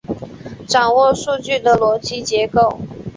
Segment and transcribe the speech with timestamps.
[0.67, 2.79] 掌握数据的逻辑结构